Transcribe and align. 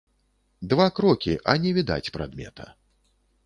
Два 0.71 0.87
крокі, 0.99 1.37
а 1.53 1.57
не 1.67 1.75
відаць 1.81 2.13
прадмета. 2.17 2.65